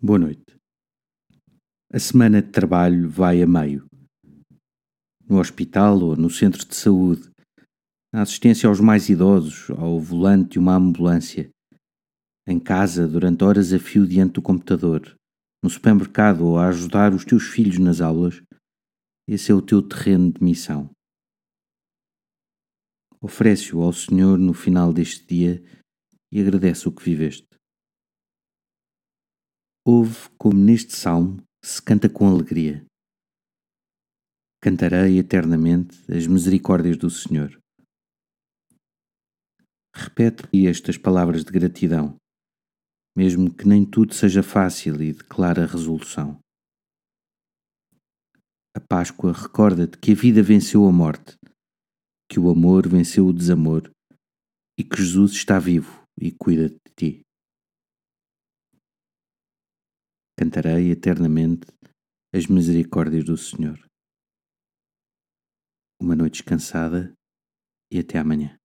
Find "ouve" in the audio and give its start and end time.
29.90-30.28